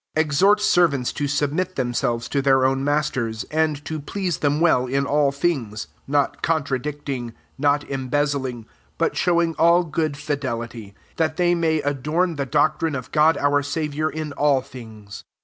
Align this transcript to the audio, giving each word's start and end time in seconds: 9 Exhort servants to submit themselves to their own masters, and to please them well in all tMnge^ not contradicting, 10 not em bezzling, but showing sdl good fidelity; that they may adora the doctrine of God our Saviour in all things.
9 0.15 0.21
Exhort 0.25 0.59
servants 0.59 1.13
to 1.13 1.27
submit 1.27 1.75
themselves 1.75 2.27
to 2.27 2.41
their 2.41 2.65
own 2.65 2.83
masters, 2.83 3.43
and 3.51 3.85
to 3.85 3.99
please 3.99 4.39
them 4.39 4.59
well 4.59 4.87
in 4.87 5.05
all 5.05 5.31
tMnge^ 5.31 5.85
not 6.07 6.41
contradicting, 6.41 7.29
10 7.33 7.37
not 7.59 7.85
em 7.87 8.09
bezzling, 8.09 8.65
but 8.97 9.15
showing 9.15 9.53
sdl 9.53 9.91
good 9.91 10.17
fidelity; 10.17 10.95
that 11.17 11.37
they 11.37 11.53
may 11.53 11.81
adora 11.83 12.35
the 12.35 12.47
doctrine 12.47 12.95
of 12.95 13.11
God 13.11 13.37
our 13.37 13.61
Saviour 13.61 14.09
in 14.09 14.33
all 14.33 14.61
things. 14.61 15.23